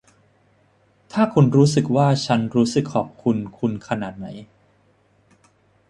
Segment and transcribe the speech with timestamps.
[1.11, 4.27] ถ้าคุณรู้ว่าฉันรู้สึกขอบคุณคุณขนาดไหน